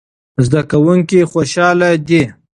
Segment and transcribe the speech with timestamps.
[0.45, 2.23] زده کوونکي خوشاله دي.